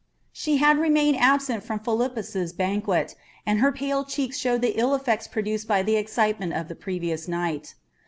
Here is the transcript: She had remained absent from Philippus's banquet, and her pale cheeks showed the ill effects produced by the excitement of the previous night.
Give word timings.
She 0.33 0.57
had 0.57 0.79
remained 0.79 1.15
absent 1.19 1.63
from 1.63 1.77
Philippus's 1.77 2.53
banquet, 2.53 3.13
and 3.45 3.59
her 3.59 3.71
pale 3.71 4.03
cheeks 4.03 4.35
showed 4.39 4.63
the 4.63 4.73
ill 4.75 4.95
effects 4.95 5.27
produced 5.27 5.67
by 5.67 5.83
the 5.83 5.95
excitement 5.95 6.53
of 6.53 6.69
the 6.69 6.75
previous 6.75 7.27
night. 7.27 7.75